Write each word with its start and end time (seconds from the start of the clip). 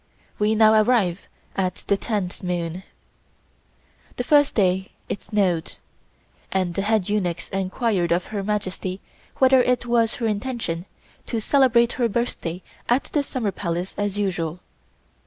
We 0.39 0.55
now 0.55 0.81
arrive 0.81 1.27
at 1.55 1.83
the 1.85 1.95
tenth 1.95 2.41
moon. 2.41 2.81
The 4.15 4.23
first 4.23 4.55
day 4.55 4.93
it 5.09 5.21
snowed, 5.21 5.75
and 6.51 6.73
the 6.73 6.81
head 6.81 7.07
eunuch 7.07 7.47
enquired 7.53 8.11
of 8.11 8.25
Her 8.33 8.41
Majesty 8.43 8.99
whether 9.37 9.61
it 9.61 9.85
was 9.85 10.15
her 10.15 10.25
intention 10.25 10.87
to 11.27 11.39
celebrate 11.39 11.91
her 12.01 12.09
birthday 12.09 12.63
at 12.89 13.11
the 13.13 13.21
Summer 13.21 13.51
Palace 13.51 13.93
as 13.95 14.17
usual. 14.17 14.61